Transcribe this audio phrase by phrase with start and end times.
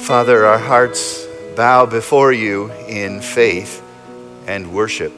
[0.00, 3.80] Father, our hearts bow before you in faith
[4.46, 5.12] and worship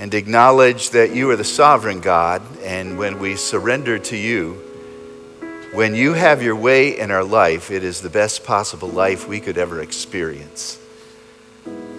[0.00, 2.42] and acknowledge that you are the sovereign God.
[2.62, 4.54] And when we surrender to you,
[5.74, 9.38] when you have your way in our life, it is the best possible life we
[9.38, 10.80] could ever experience.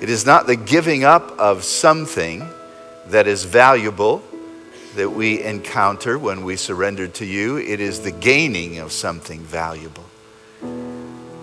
[0.02, 2.50] It is not the giving up of something
[3.08, 4.24] that is valuable
[4.96, 10.09] that we encounter when we surrender to you, it is the gaining of something valuable.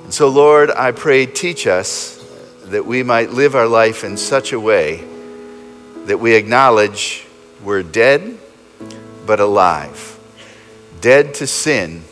[0.07, 2.25] And so, Lord, I pray, teach us
[2.67, 5.05] that we might live our life in such a way
[6.05, 7.27] that we acknowledge
[7.65, 8.39] we're dead
[9.27, 10.17] but alive,
[11.01, 12.05] dead to sin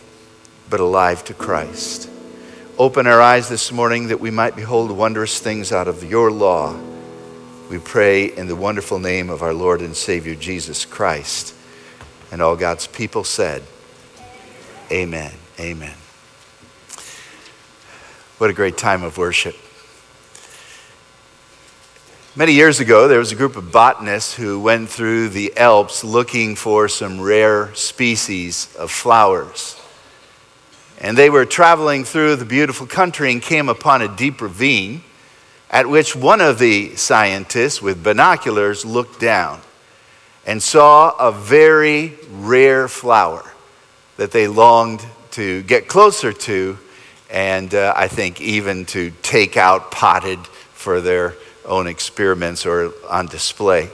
[0.68, 2.10] but alive to Christ.
[2.78, 6.76] Open our eyes this morning that we might behold wondrous things out of your law.
[7.70, 11.54] We pray in the wonderful name of our Lord and Savior Jesus Christ.
[12.32, 13.62] And all God's people said,
[14.90, 15.30] Amen.
[15.60, 15.94] Amen.
[18.38, 19.54] What a great time of worship.
[22.34, 26.56] Many years ago, there was a group of botanists who went through the Alps looking
[26.56, 29.80] for some rare species of flowers.
[31.00, 35.04] And they were traveling through the beautiful country and came upon a deep ravine
[35.70, 39.60] at which one of the scientists with binoculars looked down
[40.44, 43.52] and saw a very rare flower
[44.16, 46.78] that they longed to get closer to
[47.34, 50.38] and uh, I think even to take out potted
[50.72, 53.90] for their own experiments or on display.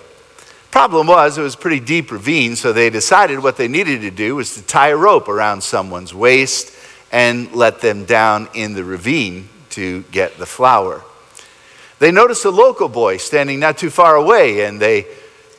[0.70, 4.36] Problem was, it was pretty deep ravine, so they decided what they needed to do
[4.36, 6.76] was to tie a rope around someone's waist
[7.10, 11.02] and let them down in the ravine to get the flower.
[11.98, 15.06] They noticed a local boy standing not too far away, and they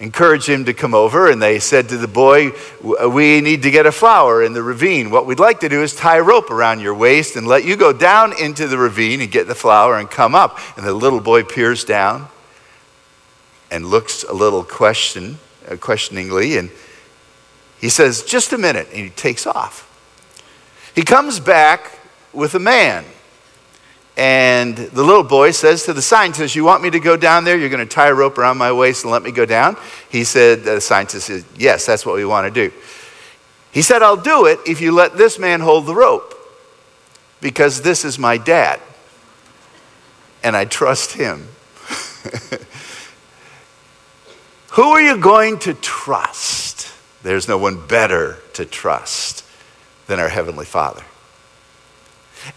[0.02, 1.30] encouraged him to come over.
[1.30, 5.12] And they said to the boy, We need to get a flower in the ravine.
[5.12, 7.78] What we'd like to do is tie a rope around your waist and let you
[7.78, 10.60] go down into the ravine and get the flower and come up.
[10.76, 12.28] And the little boy peers down
[13.70, 15.38] and looks a little question,
[15.70, 16.70] uh, questioningly, and
[17.80, 18.88] he says, Just a minute.
[18.92, 19.88] And he takes off.
[20.94, 22.00] He comes back
[22.34, 23.06] with a man.
[24.18, 27.58] And the little boy says to the scientist, You want me to go down there?
[27.58, 29.78] You're going to tie a rope around my waist and let me go down?
[30.10, 32.74] He said, The scientist said, Yes, that's what we want to do.
[33.72, 36.36] He said, I'll do it if you let this man hold the rope
[37.40, 38.82] because this is my dad
[40.44, 41.48] and I trust him.
[44.72, 46.92] Who are you going to trust?
[47.24, 49.46] There's no one better to trust
[50.08, 51.04] than our Heavenly Father.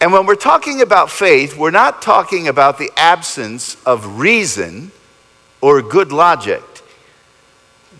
[0.00, 4.92] And when we're talking about faith, we're not talking about the absence of reason
[5.60, 6.62] or good logic.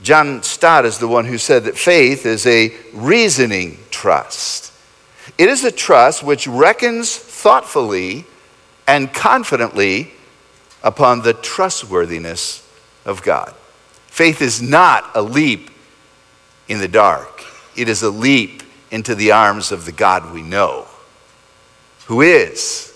[0.03, 4.73] John Stott is the one who said that faith is a reasoning trust.
[5.39, 8.27] It is a trust which reckons thoughtfully
[8.87, 10.13] and confidently
[10.83, 12.69] upon the trustworthiness
[13.07, 13.55] of God.
[14.07, 15.71] Faith is not a leap
[16.69, 17.43] in the dark,
[17.77, 20.87] it is a leap into the arms of the God we know,
[22.07, 22.93] who is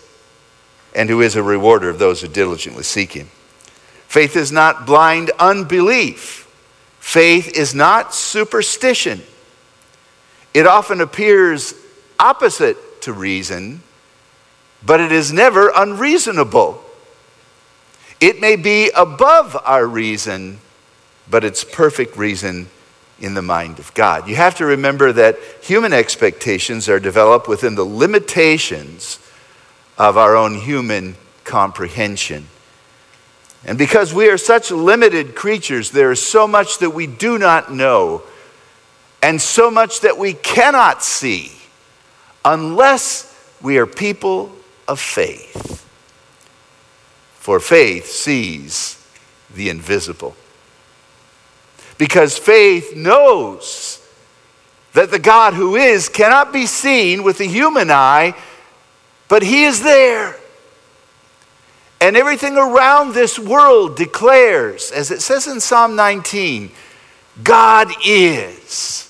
[0.94, 3.28] and who is a rewarder of those who diligently seek him.
[4.06, 6.44] Faith is not blind unbelief.
[6.98, 9.22] Faith is not superstition.
[10.54, 11.74] It often appears
[12.18, 13.82] opposite to reason,
[14.84, 16.82] but it is never unreasonable.
[18.20, 20.58] It may be above our reason,
[21.30, 22.68] but it's perfect reason
[23.20, 24.28] in the mind of God.
[24.28, 29.18] You have to remember that human expectations are developed within the limitations
[29.96, 32.46] of our own human comprehension.
[33.64, 37.72] And because we are such limited creatures, there is so much that we do not
[37.72, 38.22] know
[39.20, 41.50] and so much that we cannot see
[42.44, 43.24] unless
[43.60, 44.52] we are people
[44.86, 45.84] of faith.
[47.34, 49.04] For faith sees
[49.52, 50.36] the invisible
[51.98, 54.00] because faith knows
[54.94, 58.34] that the God who is cannot be seen with the human eye,
[59.26, 60.36] but He is there.
[62.00, 66.70] And everything around this world declares, as it says in Psalm 19,
[67.42, 69.04] God is.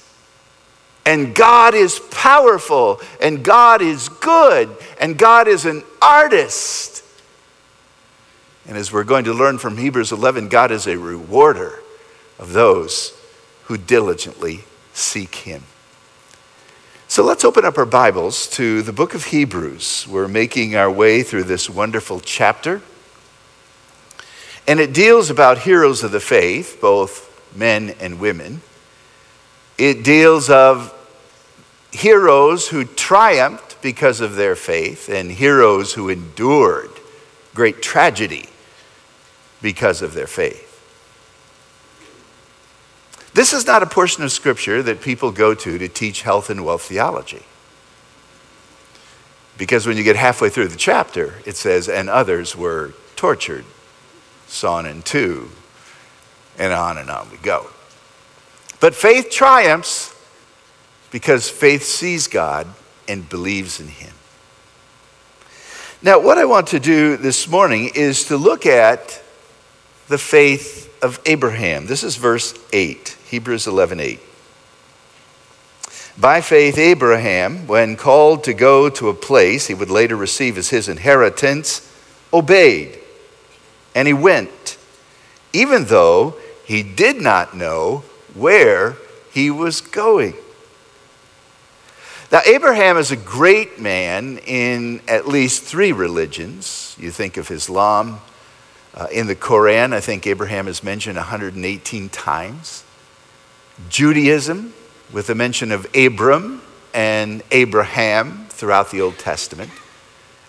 [1.04, 7.02] And God is powerful, and God is good, and God is an artist.
[8.66, 11.82] And as we're going to learn from Hebrews 11, God is a rewarder
[12.38, 13.12] of those
[13.64, 15.62] who diligently seek him.
[17.06, 20.06] So let's open up our Bibles to the book of Hebrews.
[20.08, 22.82] We're making our way through this wonderful chapter.
[24.66, 27.24] And it deals about heroes of the faith, both
[27.56, 28.60] men and women.
[29.78, 30.94] It deals of
[31.92, 36.90] heroes who triumphed because of their faith and heroes who endured
[37.54, 38.48] great tragedy
[39.62, 40.67] because of their faith.
[43.34, 46.64] This is not a portion of Scripture that people go to to teach health and
[46.64, 47.42] wealth theology.
[49.56, 53.64] Because when you get halfway through the chapter, it says, and others were tortured,
[54.46, 55.50] sawn in two,
[56.58, 57.66] and on and on we go.
[58.80, 60.14] But faith triumphs
[61.10, 62.68] because faith sees God
[63.08, 64.14] and believes in Him.
[66.00, 69.20] Now, what I want to do this morning is to look at
[70.06, 71.86] the faith of Abraham.
[71.86, 74.20] This is verse 8, Hebrews 11 8.
[76.18, 80.70] By faith, Abraham, when called to go to a place he would later receive as
[80.70, 81.88] his inheritance,
[82.32, 82.98] obeyed.
[83.94, 84.76] And he went,
[85.52, 88.02] even though he did not know
[88.34, 88.96] where
[89.32, 90.34] he was going.
[92.30, 96.94] Now, Abraham is a great man in at least three religions.
[96.98, 98.20] You think of Islam.
[98.98, 102.82] Uh, in the Koran, I think Abraham is mentioned 118 times.
[103.88, 104.74] Judaism,
[105.12, 106.60] with the mention of Abram
[106.92, 109.70] and Abraham throughout the Old Testament.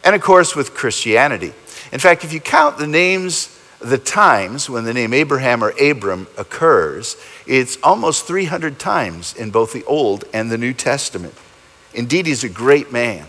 [0.04, 1.54] And of course, with Christianity.
[1.92, 6.26] In fact, if you count the names, the times when the name Abraham or Abram
[6.36, 11.36] occurs, it's almost 300 times in both the Old and the New Testament.
[11.94, 13.28] Indeed, he's a great man.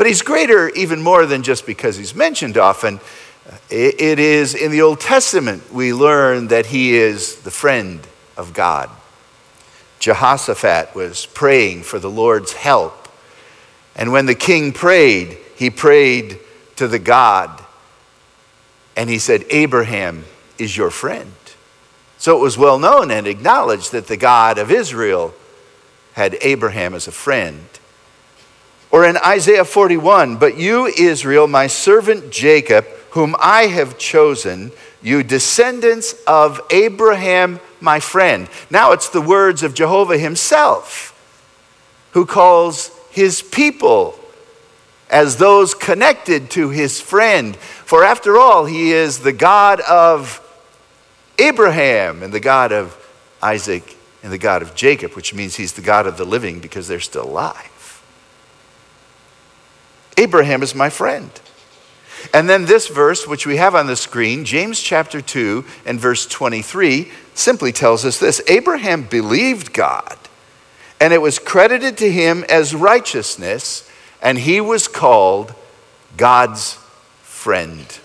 [0.00, 3.00] But he's greater even more than just because he's mentioned often.
[3.68, 8.00] It is in the Old Testament we learn that he is the friend
[8.34, 8.88] of God.
[9.98, 13.08] Jehoshaphat was praying for the Lord's help.
[13.94, 16.38] And when the king prayed, he prayed
[16.76, 17.62] to the God.
[18.96, 20.24] And he said, Abraham
[20.56, 21.34] is your friend.
[22.16, 25.34] So it was well known and acknowledged that the God of Israel
[26.14, 27.66] had Abraham as a friend.
[28.90, 34.72] Or in Isaiah 41, but you, Israel, my servant Jacob, whom I have chosen,
[35.02, 38.48] you descendants of Abraham, my friend.
[38.68, 41.16] Now it's the words of Jehovah himself
[42.12, 44.18] who calls his people
[45.08, 47.56] as those connected to his friend.
[47.56, 50.40] For after all, he is the God of
[51.38, 52.96] Abraham and the God of
[53.42, 56.86] Isaac and the God of Jacob, which means he's the God of the living because
[56.86, 57.69] they're still alive.
[60.16, 61.30] Abraham is my friend.
[62.34, 66.26] And then this verse, which we have on the screen, James chapter 2 and verse
[66.26, 70.18] 23, simply tells us this Abraham believed God,
[71.00, 73.88] and it was credited to him as righteousness,
[74.20, 75.54] and he was called
[76.16, 76.74] God's
[77.22, 77.98] friend.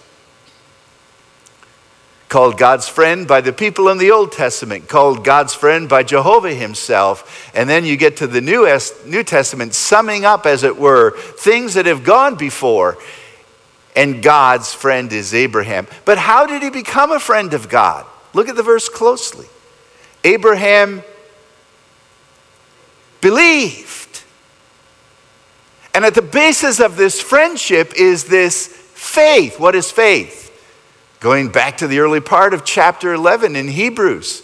[2.27, 6.53] Called God's friend by the people in the Old Testament, called God's friend by Jehovah
[6.53, 7.51] himself.
[7.55, 8.65] And then you get to the New,
[9.23, 12.97] Testament, summing up, as it were, things that have gone before
[13.95, 15.87] and God's friend is Abraham.
[16.03, 18.05] But how did he become a friend of God?
[18.33, 19.47] Look at the verse closely.
[20.23, 21.01] Abraham
[23.21, 24.23] believed.
[25.93, 29.59] And at the basis of this friendship is this faith.
[29.59, 30.44] What is faith?
[31.25, 34.43] Going back to the early part of chapter 11 in Hebrews.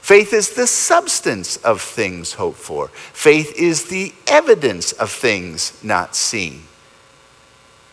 [0.00, 2.88] Faith is the substance of things hoped for.
[2.88, 6.62] Faith is the evidence of things not seen.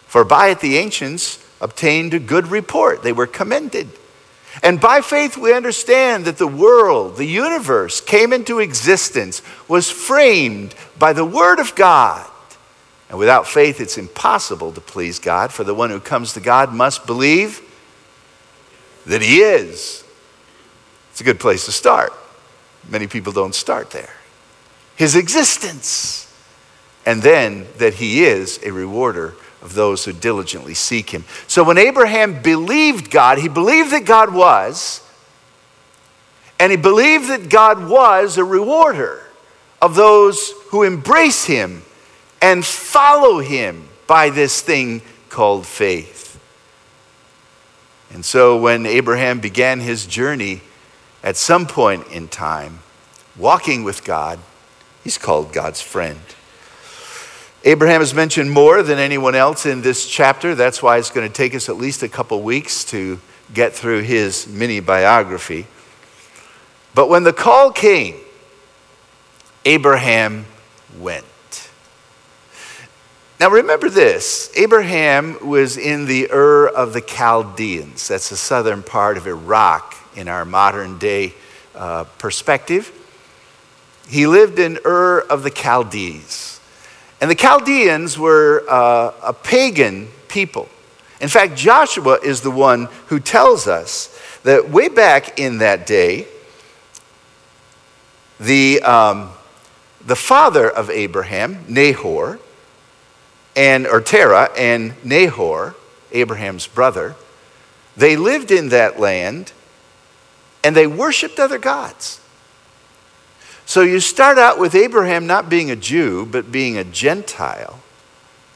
[0.08, 3.88] For by it the ancients obtained a good report, they were commended.
[4.64, 10.74] And by faith, we understand that the world, the universe, came into existence, was framed
[10.98, 12.28] by the Word of God.
[13.12, 16.74] And without faith, it's impossible to please God, for the one who comes to God
[16.74, 17.62] must believe
[19.08, 20.04] that He is.
[21.12, 22.14] It's a good place to start.
[22.88, 24.14] Many people don't start there.
[24.96, 26.32] His existence,
[27.06, 31.26] and then that He is a rewarder of those who diligently seek him.
[31.48, 35.02] So when Abraham believed God, he believed that God was,
[36.60, 39.24] and he believed that God was a rewarder
[39.82, 41.84] of those who embrace him
[42.42, 46.27] and follow him by this thing called faith.
[48.14, 50.62] And so when Abraham began his journey
[51.24, 52.80] at some point in time,
[53.36, 54.40] walking with God,
[55.04, 56.20] he's called God's friend.
[57.64, 60.56] Abraham is mentioned more than anyone else in this chapter.
[60.56, 63.20] That's why it's going to take us at least a couple weeks to
[63.54, 65.68] get through his mini biography.
[66.96, 68.16] But when the call came,
[69.66, 70.46] Abraham
[70.98, 71.26] went.
[73.40, 78.08] Now remember this Abraham was in the Ur of the Chaldeans.
[78.08, 81.36] That's the southern part of Iraq in our modern day
[81.76, 82.92] uh, perspective.
[84.08, 86.60] He lived in Ur of the Chaldees.
[87.22, 90.68] And the Chaldeans were uh, a pagan people.
[91.22, 96.28] In fact, Joshua is the one who tells us that way back in that day,
[98.40, 99.32] the, um,
[100.06, 102.40] the father of Abraham, Nahor,
[103.58, 105.76] and or Terah and Nahor,
[106.12, 107.16] Abraham's brother,
[107.98, 109.52] they lived in that land
[110.64, 112.22] and they worshiped other gods.
[113.66, 117.80] So you start out with Abraham not being a Jew, but being a Gentile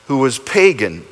[0.08, 1.06] who was pagan.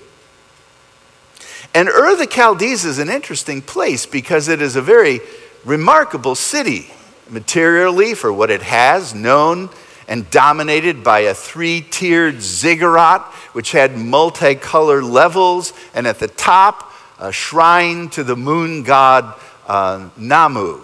[1.74, 5.20] And Ur the Chaldees is an interesting place because it is a very
[5.66, 6.92] remarkable city,
[7.30, 9.70] materially for what it has, known
[10.10, 13.22] and dominated by a three tiered ziggurat,
[13.54, 20.10] which had multicolored levels, and at the top, a shrine to the moon god uh,
[20.18, 20.82] Namu.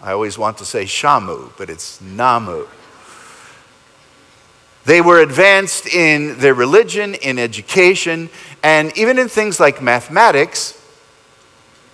[0.00, 2.66] I always want to say Shamu, but it's Namu.
[4.86, 8.30] They were advanced in their religion, in education,
[8.62, 10.72] and even in things like mathematics.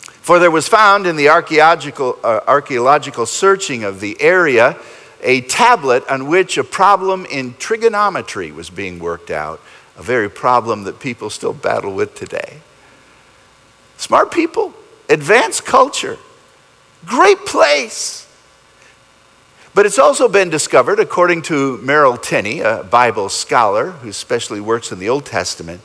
[0.02, 4.76] For there was found in the archaeological, uh, archaeological searching of the area
[5.22, 9.60] a tablet on which a problem in trigonometry was being worked out,
[9.96, 12.60] a very problem that people still battle with today.
[13.96, 14.72] Smart people,
[15.08, 16.16] advanced culture,
[17.04, 18.26] great place.
[19.72, 24.90] But it's also been discovered, according to Merrill Tenney, a Bible scholar who especially works
[24.90, 25.80] in the Old Testament,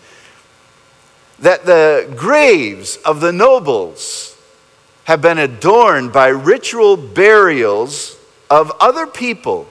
[1.40, 4.38] that the graves of the nobles
[5.04, 8.18] have been adorned by ritual burials
[8.50, 9.68] of other people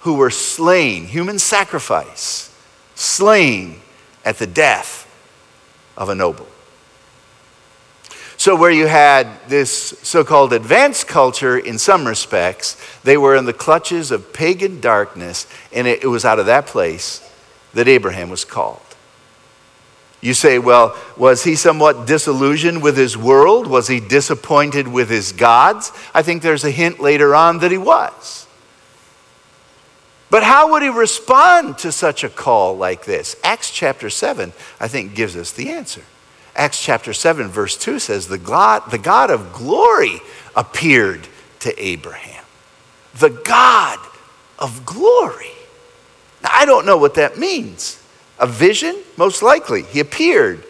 [0.00, 2.54] who were slain, human sacrifice,
[2.94, 3.80] slain
[4.24, 5.06] at the death
[5.96, 6.46] of a noble.
[8.38, 13.46] So, where you had this so called advanced culture in some respects, they were in
[13.46, 17.28] the clutches of pagan darkness, and it, was out of that place
[17.74, 18.85] that Abraham was called.
[20.20, 23.66] You say, well, was he somewhat disillusioned with his world?
[23.66, 25.92] Was he disappointed with his gods?
[26.14, 28.46] I think there's a hint later on that he was.
[30.30, 33.36] But how would he respond to such a call like this?
[33.44, 36.02] Acts chapter 7, I think, gives us the answer.
[36.56, 40.20] Acts chapter 7, verse 2 says, The God, the God of glory
[40.56, 41.28] appeared
[41.60, 42.44] to Abraham.
[43.18, 43.98] The God
[44.58, 45.52] of glory.
[46.42, 48.02] Now, I don't know what that means.
[48.38, 48.96] A vision?
[49.16, 49.82] Most likely.
[49.82, 50.64] He appeared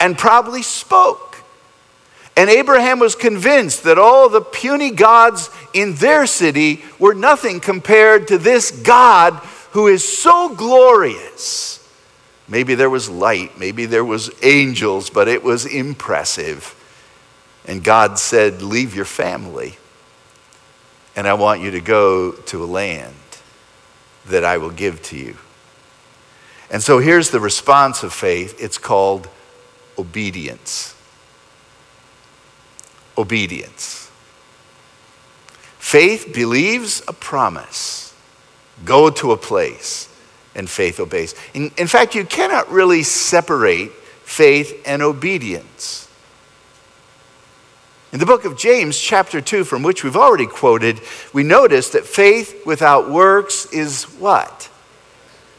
[0.00, 1.42] and probably spoke.
[2.36, 8.28] And Abraham was convinced that all the puny gods in their city were nothing compared
[8.28, 9.34] to this God
[9.72, 11.86] who is so glorious.
[12.46, 16.74] Maybe there was light, maybe there was angels, but it was impressive.
[17.66, 19.76] And God said, "Leave your family,
[21.14, 23.14] and I want you to go to a land
[24.26, 25.36] that I will give to you."
[26.70, 29.28] And so here's the response of faith it's called
[29.98, 30.94] obedience.
[33.16, 34.10] Obedience.
[35.78, 38.14] Faith believes a promise.
[38.84, 40.08] Go to a place,
[40.54, 41.34] and faith obeys.
[41.54, 43.90] In, in fact, you cannot really separate
[44.22, 46.08] faith and obedience.
[48.12, 51.00] In the book of James, chapter 2, from which we've already quoted,
[51.32, 54.70] we notice that faith without works is what?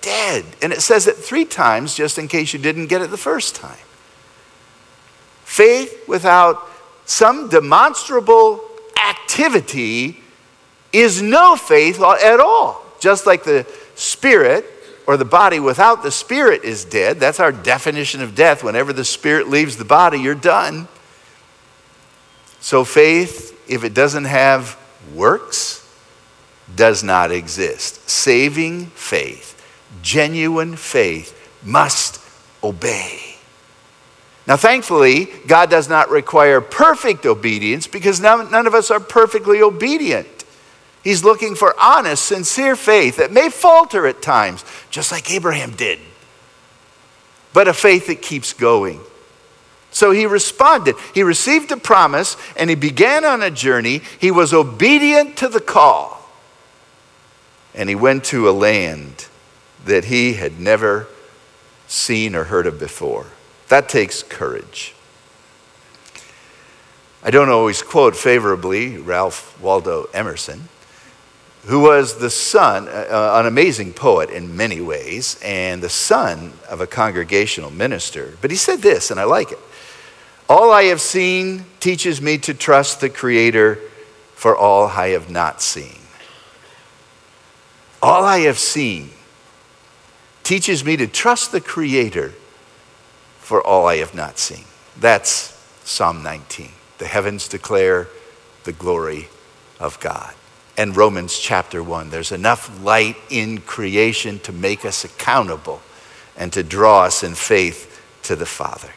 [0.02, 0.46] Dead.
[0.62, 3.56] And it says it three times just in case you didn't get it the first
[3.56, 3.78] time.
[5.44, 6.68] Faith without
[7.06, 8.62] some demonstrable
[9.10, 10.22] activity
[10.94, 12.84] is no faith at all.
[13.00, 13.66] Just like the
[13.96, 14.66] spirit
[15.08, 17.20] or the body without the spirit is dead.
[17.20, 18.64] That's our definition of death.
[18.64, 20.88] Whenever the spirit leaves the body, you're done.
[22.60, 24.78] So faith, if it doesn't have
[25.16, 25.88] works,
[26.76, 28.08] does not exist.
[28.10, 29.59] Saving faith
[30.02, 32.22] genuine faith must
[32.64, 33.36] obey.
[34.48, 39.62] Now, thankfully, God does not require perfect obedience because none, none, of us are perfectly
[39.62, 40.28] obedient.
[41.04, 46.00] He's looking for honest, sincere faith that may falter at times, just like Abraham did,
[47.54, 49.00] but a faith that keeps going.
[49.92, 50.96] So he responded.
[51.14, 54.02] He received a promise and he began on a journey.
[54.20, 56.18] He was obedient to the call.
[57.74, 59.28] And he went to a land
[59.86, 61.08] that he had never
[61.88, 63.28] seen or heard of before.
[63.70, 64.94] That takes courage.
[67.22, 70.70] I don't always quote favorably Ralph Waldo Emerson,
[71.66, 76.80] who was the son, uh, an amazing poet in many ways, and the son of
[76.80, 78.38] a congregational minister.
[78.42, 79.60] But he said this, and I like it
[80.48, 83.80] All I have seen teaches me to trust the Creator
[84.34, 86.00] for all I have not seen.
[88.02, 89.10] All I have seen
[90.50, 92.34] teaches me to trust the Creator
[93.38, 94.64] for all I have not seen.
[95.00, 96.72] That's Psalm 19.
[96.98, 98.08] The heavens declare
[98.64, 99.28] the glory
[99.80, 100.34] of God.
[100.76, 102.10] And Romans chapter 1.
[102.10, 105.84] There's enough light in creation to make us accountable
[106.36, 108.90] and to draw us in faith to the Father.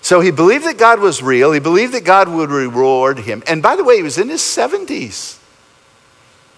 [0.00, 1.52] So he believed that God was real.
[1.52, 3.42] He believed that God would reward him.
[3.46, 5.38] And by the way, he was in his 70s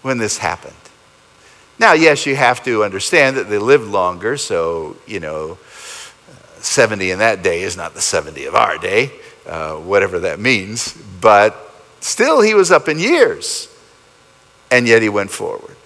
[0.03, 0.88] when this happened.
[1.79, 5.57] Now, yes, you have to understand that they lived longer, so, you know,
[6.57, 9.11] 70 in that day is not the 70 of our day,
[9.47, 10.93] uh, whatever that means.
[11.21, 11.55] But
[12.01, 13.73] still, he was up in years,
[14.69, 15.77] and yet he went forward.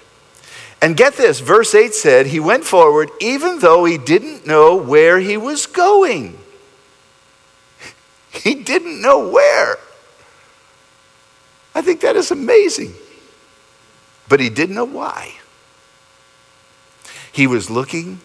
[0.82, 5.20] And get this, verse 8 said, He went forward even though he didn't know where
[5.20, 6.38] he was going.
[8.32, 9.78] He didn't know where.
[11.76, 12.96] I think that is amazing.
[14.28, 15.36] But he didn't know why.
[17.34, 18.20] He was looking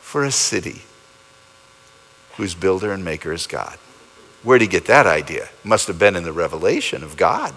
[0.00, 0.82] for a city
[2.36, 3.78] whose builder and maker is God.
[4.42, 5.50] Where'd he get that idea?
[5.62, 7.52] Must have been in the revelation of God,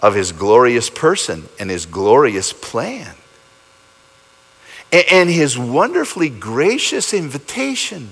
[0.00, 3.14] of his glorious person and his glorious plan,
[4.90, 8.08] and his wonderfully gracious invitation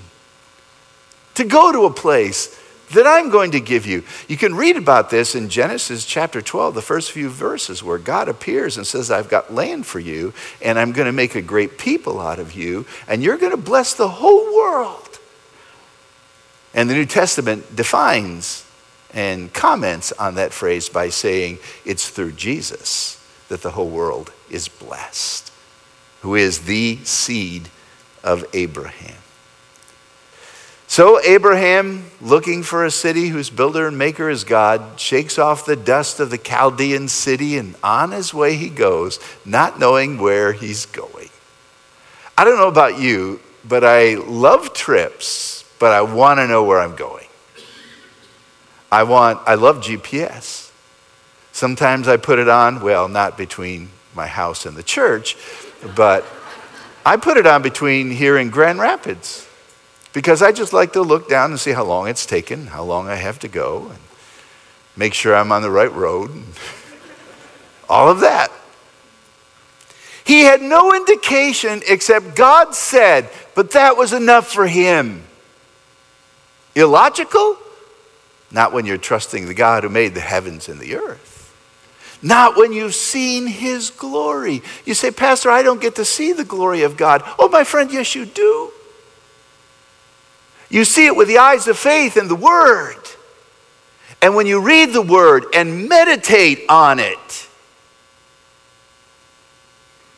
[1.33, 2.55] to go to a place
[2.91, 4.03] that I'm going to give you.
[4.27, 8.29] You can read about this in Genesis chapter 12, the first few verses, where God
[8.29, 11.77] appears and says, I've got land for you, and I'm going to make a great
[11.77, 15.19] people out of you, and you're going to bless the whole world.
[16.73, 18.63] And the New Testament defines
[19.13, 24.67] and comments on that phrase by saying it's through Jesus that the whole world is
[24.67, 25.51] blessed,
[26.21, 27.69] who is the seed
[28.23, 29.17] of Abraham.
[30.89, 35.75] So Abraham, looking for a city whose builder and maker is God, shakes off the
[35.75, 40.85] dust of the Chaldean city and on his way he goes, not knowing where he's
[40.85, 41.29] going.
[42.37, 46.79] I don't know about you, but I love trips, but I want to know where
[46.79, 47.27] I'm going.
[48.89, 50.71] I want I love GPS.
[51.51, 55.35] Sometimes I put it on, well, not between my house and the church,
[55.97, 56.25] but
[57.05, 59.46] I put it on between here and Grand Rapids
[60.17, 63.07] because I just like to look down and see how long it's taken, how long
[63.07, 63.99] I have to go, and
[64.95, 66.43] make sure I'm on the right road, and
[67.87, 68.51] all of that.
[70.25, 75.21] He had no indication except God said, but that was enough for him.
[76.73, 77.55] Illogical?
[78.49, 81.55] Not when you're trusting the God who made the heavens and the earth.
[82.23, 84.63] Not when you've seen his glory.
[84.83, 87.21] You say, Pastor, I don't get to see the glory of God.
[87.37, 88.71] Oh, my friend, yes, you do.
[90.69, 92.97] You see it with the eyes of faith in the Word.
[94.21, 97.47] And when you read the Word and meditate on it,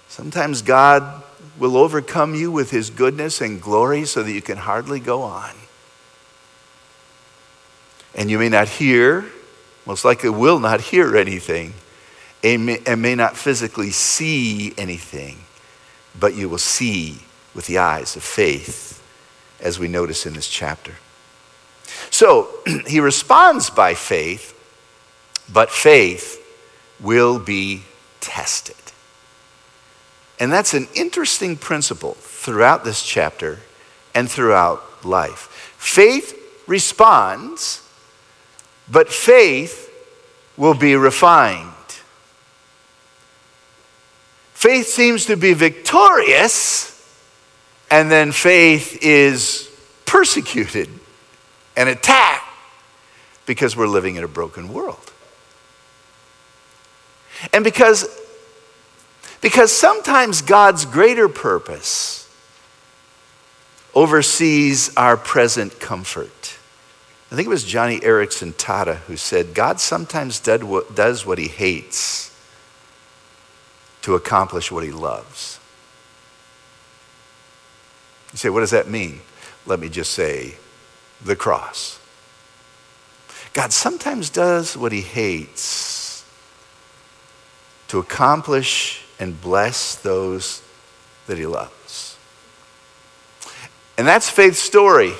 [0.07, 1.23] sometimes God
[1.57, 5.51] will overcome you with His goodness and glory so that you can hardly go on.
[8.15, 9.25] And you may not hear,
[9.85, 11.73] most likely will not hear anything,
[12.43, 15.37] and may, and may not physically see anything,
[16.19, 17.19] but you will see
[17.53, 18.98] with the eyes of faith
[19.61, 20.95] as we notice in this chapter.
[22.09, 22.49] So
[22.87, 24.55] he responds by faith,
[25.51, 26.45] but faith
[26.99, 27.83] will be
[28.19, 28.75] tested.
[30.39, 33.59] And that's an interesting principle throughout this chapter
[34.15, 35.73] and throughout life.
[35.77, 36.35] Faith
[36.67, 37.81] responds,
[38.89, 39.91] but faith
[40.55, 41.73] will be refined.
[44.53, 46.98] Faith seems to be victorious
[47.91, 49.69] and then faith is
[50.05, 50.89] persecuted
[51.75, 52.45] and attacked
[53.45, 55.11] because we're living in a broken world.
[57.53, 58.07] And because,
[59.41, 62.29] because sometimes God's greater purpose
[63.95, 66.57] oversees our present comfort.
[67.31, 72.35] I think it was Joni Eareckson Tada who said, God sometimes does what he hates
[74.01, 75.58] to accomplish what he loves.
[78.31, 79.21] You say, what does that mean?
[79.65, 80.55] Let me just say,
[81.23, 81.99] the cross.
[83.53, 86.25] God sometimes does what he hates
[87.87, 90.61] to accomplish and bless those
[91.27, 92.17] that he loves.
[93.97, 95.13] And that's faith's story.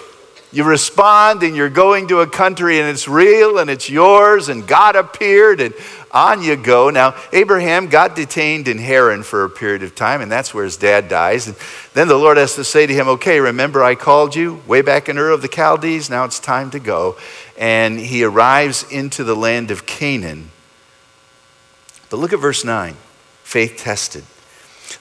[0.52, 4.68] You respond and you're going to a country and it's real and it's yours and
[4.68, 5.76] God appeared and
[6.12, 6.90] on you go.
[6.90, 10.78] Now, Abraham got detained in Haran for a period of time, and that's where his
[10.78, 11.48] dad dies.
[11.48, 11.56] And
[11.94, 15.08] then the Lord has to say to him, Okay, remember I called you way back
[15.08, 16.10] in Ur of the Chaldees?
[16.10, 17.18] Now it's time to go.
[17.58, 20.50] And he arrives into the land of Canaan.
[22.10, 22.96] But look at verse 9
[23.44, 24.24] faith tested.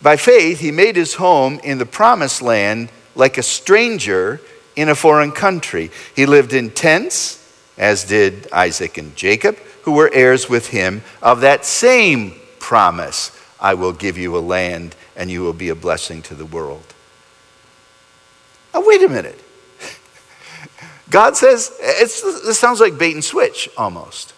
[0.02, 4.40] By faith, he made his home in the promised land like a stranger
[4.78, 5.90] in a foreign country.
[6.14, 7.44] He lived in tents,
[7.76, 13.74] as did Isaac and Jacob, who were heirs with him of that same promise I
[13.74, 16.94] will give you a land and you will be a blessing to the world.
[18.72, 19.42] Now, wait a minute.
[21.10, 24.32] God says, this sounds like bait and switch almost.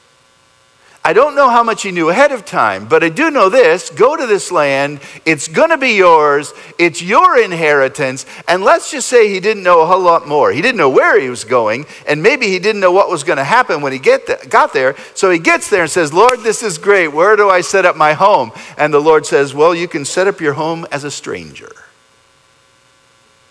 [1.03, 3.89] I don't know how much he knew ahead of time, but I do know this
[3.89, 5.01] go to this land.
[5.25, 6.53] It's going to be yours.
[6.79, 8.27] It's your inheritance.
[8.47, 10.53] And let's just say he didn't know a whole lot more.
[10.53, 13.39] He didn't know where he was going, and maybe he didn't know what was going
[13.39, 14.95] to happen when he get got there.
[15.15, 17.09] So he gets there and says, Lord, this is great.
[17.09, 18.53] Where do I set up my home?
[18.77, 21.73] And the Lord says, Well, you can set up your home as a stranger.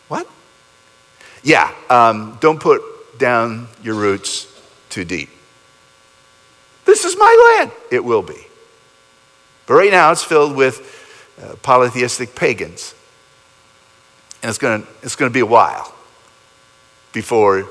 [0.07, 0.27] What?
[1.41, 4.45] Yeah, um, don't put down your roots
[4.89, 5.29] too deep.
[6.89, 7.71] This is my land.
[7.91, 8.47] It will be.
[9.67, 10.82] But right now it's filled with
[11.39, 12.95] uh, polytheistic pagans.
[14.41, 15.93] And it's going to it's going to be a while
[17.13, 17.69] before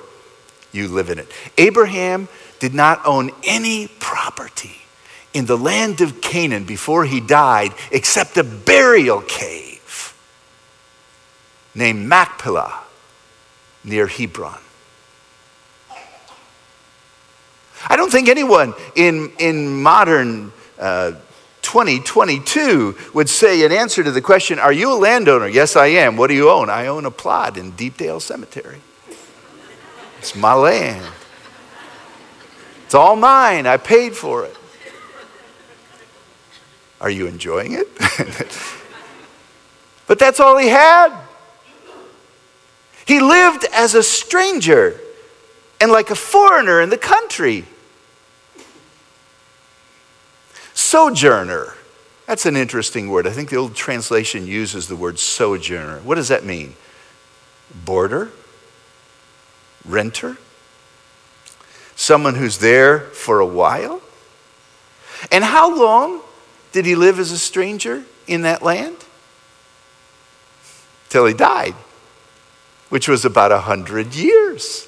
[0.70, 1.26] you live in it.
[1.58, 2.28] Abraham
[2.60, 4.76] did not own any property
[5.34, 10.14] in the land of Canaan before he died except a burial cave
[11.74, 12.84] named Machpelah
[13.82, 14.60] near Hebron.
[17.86, 21.12] I don't think anyone in, in modern uh,
[21.62, 25.48] 2022 would say in answer to the question, Are you a landowner?
[25.48, 26.16] Yes, I am.
[26.16, 26.70] What do you own?
[26.70, 28.80] I own a plot in Deepdale Cemetery.
[30.18, 31.06] It's my land.
[32.84, 33.66] It's all mine.
[33.66, 34.56] I paid for it.
[37.00, 37.86] Are you enjoying it?
[40.06, 41.16] but that's all he had.
[43.06, 45.00] He lived as a stranger
[45.80, 47.64] and like a foreigner in the country.
[50.74, 51.74] Sojourner.
[52.26, 53.26] That's an interesting word.
[53.26, 56.00] I think the old translation uses the word sojourner.
[56.00, 56.74] What does that mean?
[57.84, 58.30] Boarder?
[59.84, 60.36] Renter?
[61.96, 64.02] Someone who's there for a while?
[65.32, 66.20] And how long
[66.72, 68.96] did he live as a stranger in that land?
[71.08, 71.74] Till he died,
[72.88, 74.86] which was about a hundred years.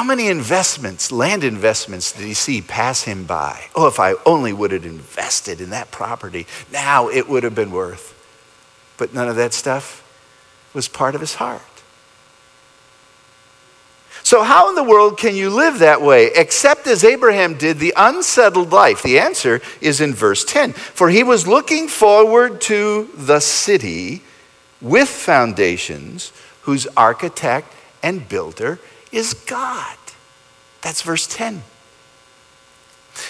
[0.00, 3.66] How many investments, land investments, did he see pass him by?
[3.74, 7.70] Oh, if I only would have invested in that property, now it would have been
[7.70, 8.14] worth.
[8.96, 10.02] But none of that stuff
[10.72, 11.60] was part of his heart.
[14.22, 17.92] So, how in the world can you live that way except as Abraham did the
[17.94, 19.02] unsettled life?
[19.02, 20.72] The answer is in verse 10.
[20.72, 24.22] For he was looking forward to the city
[24.80, 26.32] with foundations,
[26.62, 28.78] whose architect and builder
[29.12, 29.96] is God.
[30.82, 31.62] That's verse 10.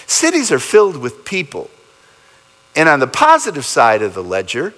[0.05, 1.69] Cities are filled with people.
[2.75, 4.73] And on the positive side of the ledger,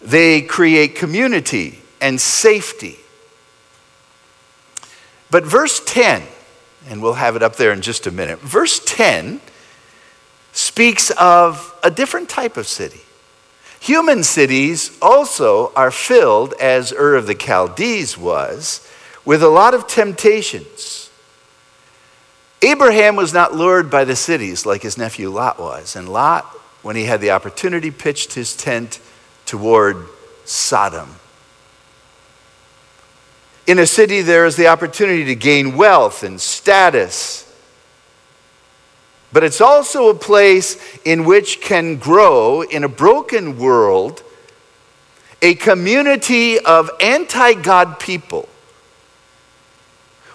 [0.00, 2.96] they create community and safety.
[5.30, 6.22] But verse 10,
[6.88, 9.40] and we'll have it up there in just a minute, verse 10
[10.52, 13.00] speaks of a different type of city.
[13.80, 18.87] Human cities also are filled, as Ur of the Chaldees was,
[19.28, 21.10] with a lot of temptations.
[22.62, 25.96] Abraham was not lured by the cities like his nephew Lot was.
[25.96, 26.46] And Lot,
[26.80, 29.00] when he had the opportunity, pitched his tent
[29.44, 30.06] toward
[30.46, 31.16] Sodom.
[33.66, 37.54] In a city, there is the opportunity to gain wealth and status.
[39.30, 44.22] But it's also a place in which can grow, in a broken world,
[45.42, 48.48] a community of anti God people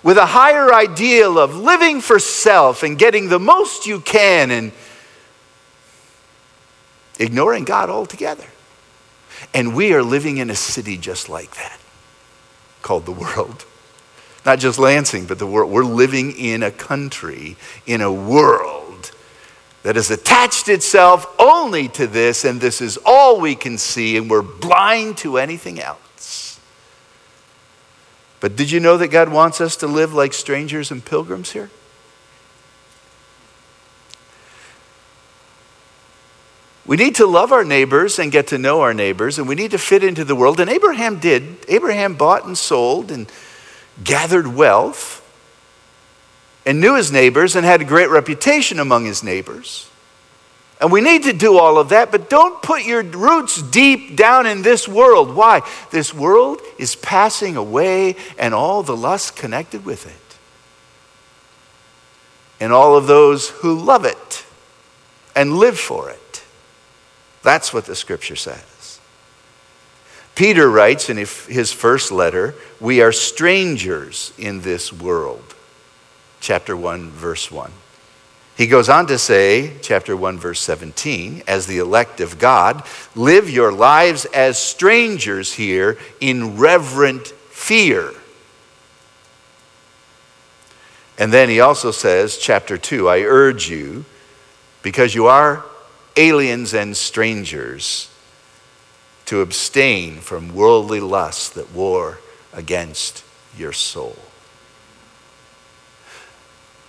[0.03, 4.71] with a higher ideal of living for self and getting the most you can and
[7.17, 8.45] ignoring God altogether.
[9.53, 11.79] And we are living in a city just like that,
[12.81, 13.65] called the world.
[14.45, 15.71] Not just Lansing, but the world.
[15.71, 19.11] We're living in a country, in a world
[19.83, 24.29] that has attached itself only to this, and this is all we can see, and
[24.29, 25.99] we're blind to anything else.
[28.43, 31.69] But did you know that God wants us to live like strangers and pilgrims here?
[36.85, 39.71] We need to love our neighbors and get to know our neighbors, and we need
[39.71, 40.59] to fit into the world.
[40.59, 41.59] And Abraham did.
[41.69, 43.31] Abraham bought and sold and
[44.03, 45.21] gathered wealth
[46.65, 49.89] and knew his neighbors and had a great reputation among his neighbors.
[50.83, 54.45] And we need to do all of that, but don't put your roots deep down
[54.45, 55.33] in this world.
[55.33, 55.61] Why?
[55.91, 60.37] This world is passing away and all the lust connected with it.
[62.61, 64.45] And all of those who love it
[65.33, 66.43] and live for it.
[67.43, 68.99] That's what the scripture says.
[70.35, 75.55] Peter writes in his first letter, We are strangers in this world.
[76.41, 77.71] Chapter 1, verse 1.
[78.55, 82.83] He goes on to say, chapter 1, verse 17, as the elect of God,
[83.15, 88.11] live your lives as strangers here in reverent fear.
[91.17, 94.05] And then he also says, chapter 2, I urge you,
[94.83, 95.65] because you are
[96.15, 98.09] aliens and strangers,
[99.25, 102.19] to abstain from worldly lusts that war
[102.51, 103.23] against
[103.57, 104.17] your soul.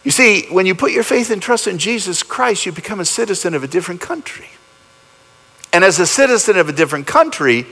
[0.04, 3.06] You see, when you put your faith and trust in Jesus Christ, you become a
[3.06, 4.48] citizen of a different country.
[5.72, 7.66] And as a citizen of a different country,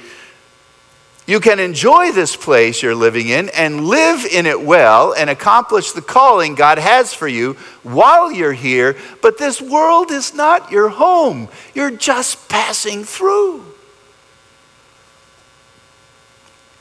[1.27, 5.93] you can enjoy this place you're living in and live in it well and accomplish
[5.93, 8.97] the calling God has for you while you're here.
[9.21, 13.63] But this world is not your home, you're just passing through.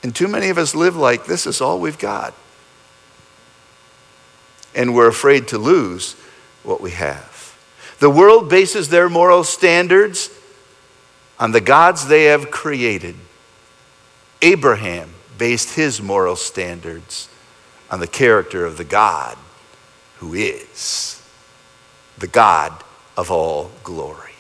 [0.02, 2.34] And too many of us live like this is all we've got
[4.76, 6.14] and we're afraid to lose
[6.64, 7.58] what we have.
[8.00, 10.30] The world bases their moral standards
[11.40, 13.16] on the gods they have created.
[14.42, 17.30] Abraham based his moral standards
[17.90, 19.38] on the character of the God
[20.18, 21.22] who is
[22.18, 22.72] the God
[23.18, 24.32] of all glory.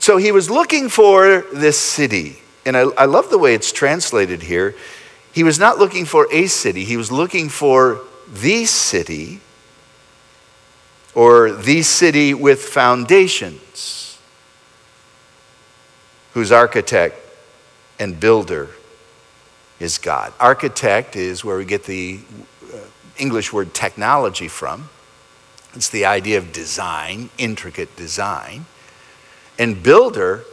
[0.00, 2.40] So he was looking for this city.
[2.66, 4.74] And I, I love the way it's translated here.
[5.32, 8.00] He was not looking for a city, he was looking for
[8.32, 9.40] the city
[11.14, 14.18] or the city with foundations,
[16.32, 17.18] whose architect
[17.98, 18.70] and builder
[19.78, 20.32] is God.
[20.40, 22.20] Architect is where we get the
[22.72, 22.78] uh,
[23.18, 24.88] English word technology from.
[25.74, 28.66] It's the idea of design, intricate design.
[29.58, 30.44] And builder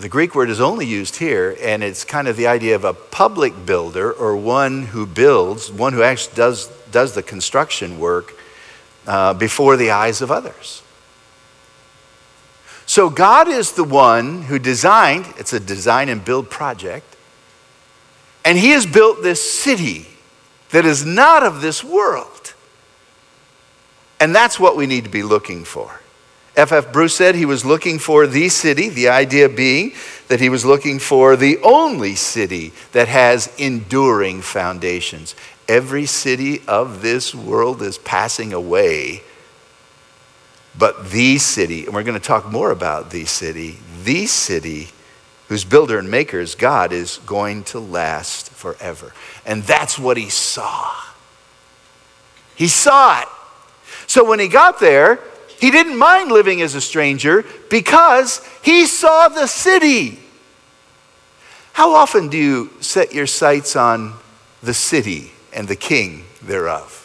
[0.00, 2.92] the Greek word is only used here, and it's kind of the idea of a
[2.92, 8.34] public builder or one who builds, one who actually does, does the construction work
[9.06, 10.82] uh, before the eyes of others.
[12.84, 17.16] So God is the one who designed, it's a design and build project,
[18.44, 20.06] and He has built this city
[20.70, 22.54] that is not of this world.
[24.20, 26.00] And that's what we need to be looking for.
[26.56, 26.90] F.F.
[26.90, 29.92] Bruce said he was looking for the city, the idea being
[30.28, 35.34] that he was looking for the only city that has enduring foundations.
[35.68, 39.22] Every city of this world is passing away,
[40.78, 44.88] but the city, and we're going to talk more about the city, the city
[45.48, 49.12] whose builder and maker is God is going to last forever.
[49.44, 50.90] And that's what he saw.
[52.56, 53.28] He saw it.
[54.06, 55.20] So when he got there,
[55.60, 60.18] he didn't mind living as a stranger because he saw the city.
[61.72, 64.14] How often do you set your sights on
[64.62, 67.02] the city and the king thereof?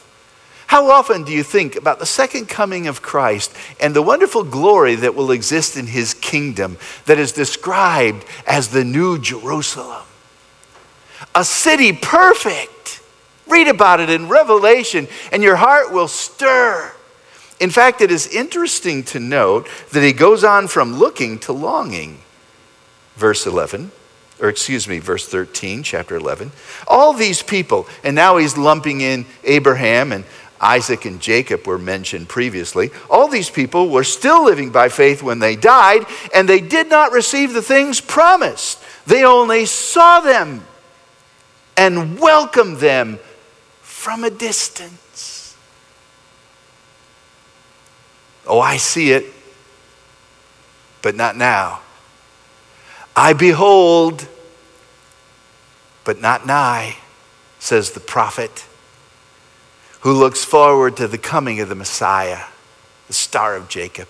[0.68, 4.96] How often do you think about the second coming of Christ and the wonderful glory
[4.96, 10.04] that will exist in his kingdom that is described as the New Jerusalem?
[11.36, 13.02] A city perfect.
[13.48, 16.94] Read about it in Revelation, and your heart will stir.
[17.62, 22.18] In fact, it is interesting to note that he goes on from looking to longing.
[23.18, 23.92] Verse 11,
[24.42, 26.52] or excuse me, verse 13, chapter 11.
[26.88, 30.26] All these people, and now he's lumping in Abraham and
[30.60, 32.90] Isaac and Jacob were mentioned previously.
[33.12, 37.12] All these people were still living by faith when they died, and they did not
[37.12, 38.80] receive the things promised.
[39.06, 40.66] They only saw them
[41.78, 43.20] and welcomed them
[43.82, 45.11] from a distance.
[48.48, 49.26] Oh, I see it,
[51.02, 51.82] but not now.
[53.16, 54.28] I behold,
[56.04, 56.98] but not nigh,
[57.60, 58.66] says the prophet,
[60.02, 62.46] who looks forward to the coming of the Messiah,
[63.08, 64.08] the star of Jacob.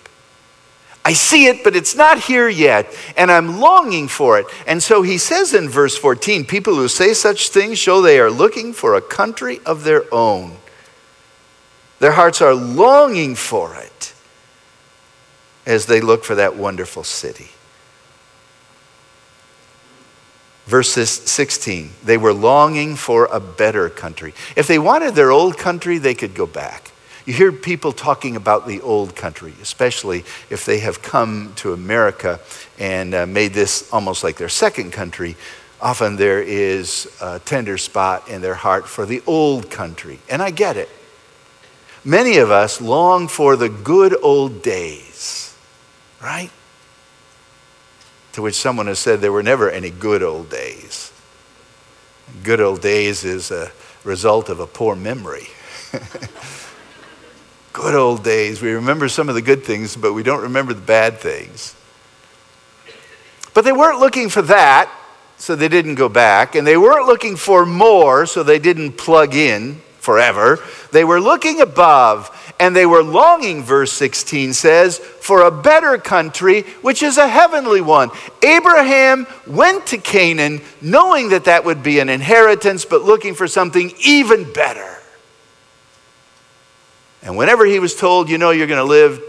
[1.04, 4.46] I see it, but it's not here yet, and I'm longing for it.
[4.68, 8.30] And so he says in verse 14 people who say such things show they are
[8.30, 10.56] looking for a country of their own.
[11.98, 14.11] Their hearts are longing for it
[15.66, 17.48] as they look for that wonderful city.
[20.66, 24.32] Verses 16, they were longing for a better country.
[24.56, 26.92] If they wanted their old country, they could go back.
[27.26, 32.40] You hear people talking about the old country, especially if they have come to America
[32.78, 35.36] and uh, made this almost like their second country.
[35.80, 40.18] Often there is a tender spot in their heart for the old country.
[40.28, 40.88] And I get it.
[42.04, 45.11] Many of us long for the good old days
[46.22, 46.50] right?
[48.34, 51.12] To which someone has said there were never any good old days.
[52.42, 53.72] Good old days is a
[54.04, 55.48] result of a poor memory.
[57.72, 58.62] good old days.
[58.62, 61.74] We remember some of the good things, but we don't remember the bad things.
[63.54, 64.90] But they weren't looking for that,
[65.36, 66.54] so they didn't go back.
[66.54, 70.58] And they weren't looking for more, so they didn't plug in forever.
[70.90, 76.62] They were looking above and they were longing, verse 16 says, for a better country,
[76.80, 78.08] which is a heavenly one.
[78.40, 83.92] Abraham went to Canaan knowing that that would be an inheritance, but looking for something
[84.04, 84.98] even better.
[87.20, 89.20] And whenever he was told, you know, you're going to live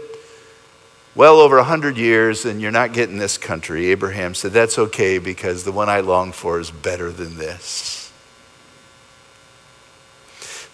[1.16, 5.64] well over 100 years and you're not getting this country, Abraham said, that's okay because
[5.64, 8.03] the one I long for is better than this.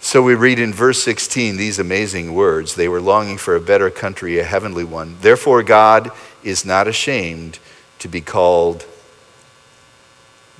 [0.03, 3.91] So we read in verse 16 these amazing words They were longing for a better
[3.91, 5.15] country, a heavenly one.
[5.21, 6.11] Therefore, God
[6.43, 7.59] is not ashamed
[7.99, 8.85] to be called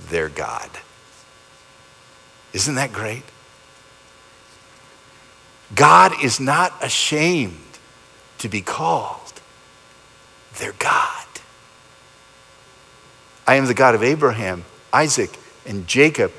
[0.09, 0.69] their God.
[2.53, 3.23] Isn't that great?
[5.73, 7.57] God is not ashamed
[8.37, 9.41] to be called
[10.59, 11.25] their God.
[13.47, 16.31] I am the God of Abraham, Isaac, and Jacob.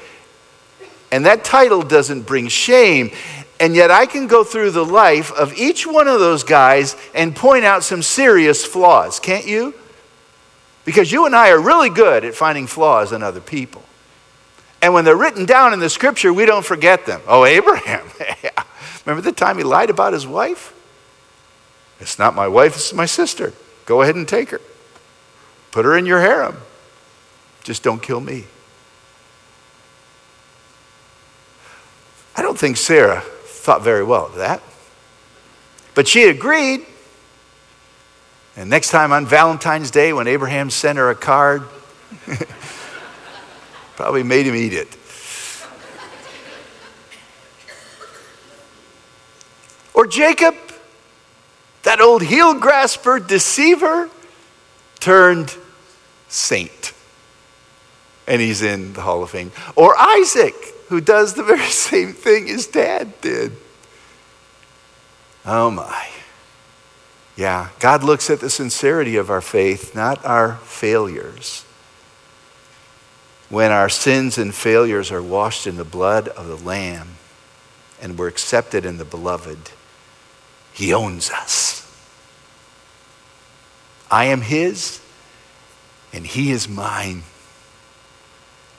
[1.13, 3.11] And that title doesn't bring shame.
[3.61, 7.37] And yet I can go through the life of each one of those guys and
[7.37, 9.75] point out some serious flaws, can't you?
[10.85, 13.85] Because you and I are really good at finding flaws in other people.
[14.81, 17.21] And when they're written down in the scripture, we don't forget them.
[17.29, 18.05] Oh, Abraham.
[19.07, 20.75] Remember the time he lied about his wife?
[22.01, 23.53] It's not my wife, it's my sister.
[23.87, 24.61] Go ahead and take her.
[25.71, 26.57] Put her in your harem.
[27.63, 28.47] Just don't kill me.
[32.35, 34.63] I don't think Sarah thought very well of that.
[35.95, 36.87] But she agreed.
[38.57, 41.63] And next time on Valentine's Day, when Abraham sent her a card,
[43.97, 44.89] probably made him eat it.
[49.95, 50.55] Or Jacob,
[51.83, 54.09] that old heel grasper, deceiver,
[55.01, 55.57] turned
[56.29, 56.93] saint.
[58.27, 59.53] And he's in the Hall of Fame.
[59.77, 60.55] Or Isaac,
[60.93, 63.53] who does the very same thing his dad did.
[65.47, 66.07] Oh my.
[67.35, 71.65] Yeah, God looks at the sincerity of our faith, not our failures.
[73.49, 77.17] When our sins and failures are washed in the blood of the Lamb
[77.99, 79.71] and we're accepted in the beloved,
[80.75, 81.91] He owns us.
[84.11, 85.01] I am His
[86.13, 87.23] and He is mine.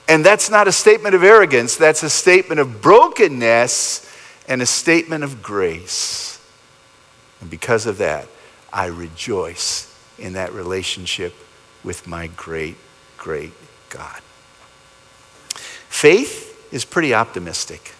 [0.08, 4.10] And that's not a statement of arrogance, that's a statement of brokenness
[4.46, 6.40] and a statement of grace.
[7.40, 8.26] And because of that,
[8.72, 11.34] I rejoice in that relationship
[11.82, 12.76] with my great,
[13.16, 13.52] great
[13.88, 14.20] God.
[15.88, 17.94] Faith is pretty optimistic.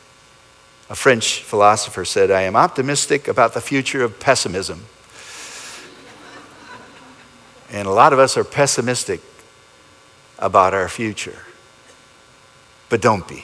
[0.91, 4.85] A French philosopher said, I am optimistic about the future of pessimism.
[7.71, 9.21] And a lot of us are pessimistic
[10.39, 11.39] about our future.
[12.95, 13.43] But don't be.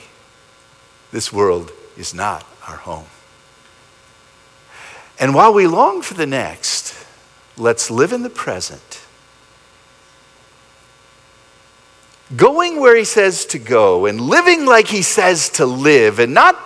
[1.11, 3.09] This world is not our home.
[5.19, 6.95] And while we long for the next,
[7.57, 9.05] let's live in the present.
[12.37, 16.57] Going where he says to go and living like he says to live and not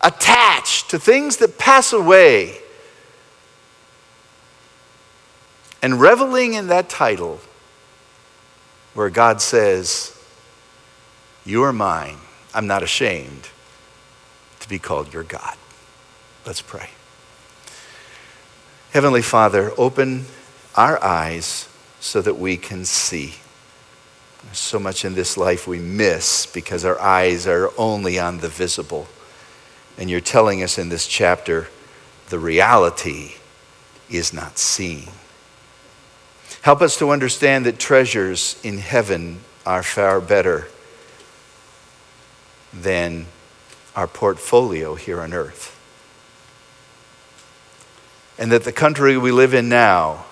[0.00, 2.56] attached to things that pass away.
[5.82, 7.40] And reveling in that title
[8.94, 10.15] where God says,
[11.46, 12.16] you are mine.
[12.52, 13.48] I'm not ashamed
[14.60, 15.56] to be called your God.
[16.44, 16.90] Let's pray.
[18.90, 20.26] Heavenly Father, open
[20.74, 21.68] our eyes
[22.00, 23.36] so that we can see.
[24.44, 28.48] There's so much in this life we miss because our eyes are only on the
[28.48, 29.06] visible.
[29.96, 31.68] And you're telling us in this chapter
[32.28, 33.34] the reality
[34.10, 35.08] is not seen.
[36.62, 40.68] Help us to understand that treasures in heaven are far better
[42.82, 43.26] than
[43.94, 45.72] our portfolio here on earth.
[48.38, 50.26] And that the country we live in now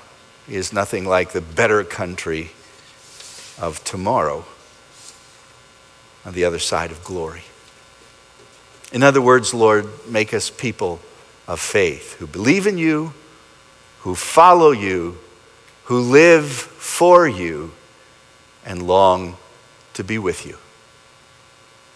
[0.48, 2.50] is nothing like the better country
[3.58, 4.44] of tomorrow
[6.24, 7.42] on the other side of glory.
[8.92, 11.00] In other words, Lord, make us people
[11.48, 13.14] of faith who believe in you,
[14.00, 15.18] who follow you,
[15.84, 17.72] who live for you,
[18.64, 19.36] and long
[19.94, 20.56] to be with you.